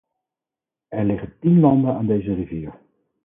Er 0.89 1.03
liggen 1.05 1.33
tien 1.39 1.59
landen 1.59 1.93
aan 1.93 2.05
deze 2.07 2.33
rivier. 2.33 2.79